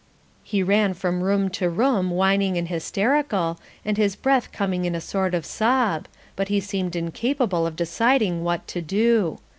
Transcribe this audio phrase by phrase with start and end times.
[0.41, 4.99] He ran from room to room whining and hysterical, and his breath coming in a
[4.99, 9.37] sort of sob, but he seemed incapable of deciding what to do.